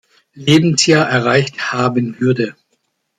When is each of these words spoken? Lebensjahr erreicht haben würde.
Lebensjahr 0.33 1.07
erreicht 1.07 1.71
haben 1.73 2.19
würde. 2.19 2.55